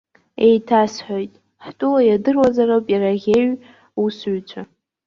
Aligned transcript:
Еиҭасҳәоит, 0.45 1.33
ҳтәыла 1.65 2.01
иадыруазароуп 2.05 2.85
иара 2.93 3.09
аӷьеиҩ-усуцәа. 3.13 4.61